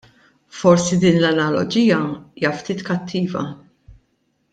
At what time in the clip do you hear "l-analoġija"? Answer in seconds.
1.23-1.99